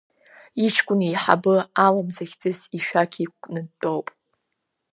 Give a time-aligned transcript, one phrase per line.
[0.65, 1.55] Иҷкәын еиҳабы,
[1.85, 4.07] Алым захьӡыз, ишәақь иқәкны дтәоуп.